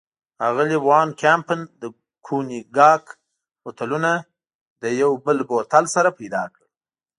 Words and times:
اغلې 0.47 0.77
وان 0.87 1.09
کمپن 1.21 1.59
د 1.81 1.83
کونیګاک 2.25 3.03
بوتلونه 3.61 4.11
له 4.81 4.89
یو 5.01 5.11
بل 5.25 5.37
بوتل 5.49 5.85
سره 5.95 6.09
پيدا 6.19 6.43
کړل. 6.53 6.69